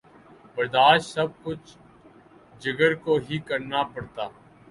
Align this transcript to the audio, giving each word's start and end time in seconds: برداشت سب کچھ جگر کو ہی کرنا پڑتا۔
برداشت 0.55 1.05
سب 1.07 1.27
کچھ 1.43 1.69
جگر 2.61 2.91
کو 3.03 3.17
ہی 3.27 3.37
کرنا 3.47 3.83
پڑتا۔ 3.93 4.27